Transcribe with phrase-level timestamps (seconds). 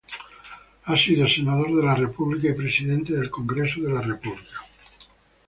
[0.85, 4.61] Ha sido senador de la República y presidente del Congreso de la República.